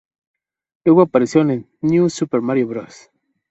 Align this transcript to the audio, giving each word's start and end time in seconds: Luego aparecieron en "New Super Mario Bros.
Luego 0.83 1.03
aparecieron 1.03 1.51
en 1.51 1.69
"New 1.81 2.09
Super 2.09 2.41
Mario 2.41 2.65
Bros. 2.69 3.11